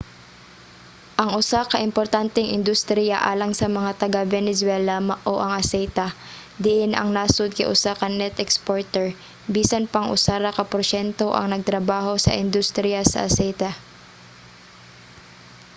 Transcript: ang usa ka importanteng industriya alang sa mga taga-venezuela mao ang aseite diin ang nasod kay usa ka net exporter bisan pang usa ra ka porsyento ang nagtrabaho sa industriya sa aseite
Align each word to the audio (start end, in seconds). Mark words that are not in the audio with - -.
ang 1.21 1.29
usa 1.41 1.59
ka 1.71 1.77
importanteng 1.89 2.53
industriya 2.57 3.17
alang 3.31 3.53
sa 3.59 3.67
mga 3.77 3.91
taga-venezuela 4.01 4.95
mao 5.09 5.35
ang 5.39 5.51
aseite 5.61 6.07
diin 6.63 6.91
ang 6.95 7.09
nasod 7.17 7.49
kay 7.57 7.67
usa 7.75 7.91
ka 7.99 8.07
net 8.19 8.35
exporter 8.45 9.07
bisan 9.55 9.83
pang 9.93 10.07
usa 10.15 10.35
ra 10.43 10.51
ka 10.57 10.63
porsyento 10.73 11.25
ang 11.33 11.47
nagtrabaho 11.53 12.13
sa 12.25 12.37
industriya 12.43 13.01
sa 13.11 13.19
aseite 13.29 13.69